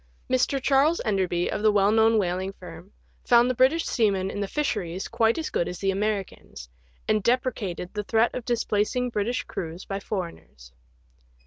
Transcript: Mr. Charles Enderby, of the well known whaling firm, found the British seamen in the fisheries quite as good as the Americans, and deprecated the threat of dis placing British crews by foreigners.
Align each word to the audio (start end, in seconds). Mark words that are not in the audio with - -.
Mr. 0.31 0.59
Charles 0.59 0.99
Enderby, 1.05 1.47
of 1.51 1.61
the 1.61 1.71
well 1.71 1.91
known 1.91 2.17
whaling 2.17 2.51
firm, 2.53 2.91
found 3.23 3.47
the 3.47 3.53
British 3.53 3.85
seamen 3.85 4.31
in 4.31 4.39
the 4.39 4.47
fisheries 4.47 5.07
quite 5.07 5.37
as 5.37 5.51
good 5.51 5.67
as 5.67 5.77
the 5.77 5.91
Americans, 5.91 6.67
and 7.07 7.21
deprecated 7.21 7.93
the 7.93 8.03
threat 8.03 8.33
of 8.33 8.43
dis 8.43 8.63
placing 8.63 9.11
British 9.11 9.43
crews 9.43 9.85
by 9.85 9.99
foreigners. 9.99 10.71